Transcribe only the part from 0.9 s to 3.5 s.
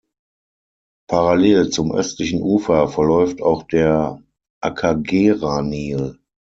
Parallel zum östlichen Ufer verläuft